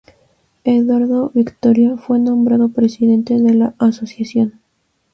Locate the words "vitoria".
1.35-1.95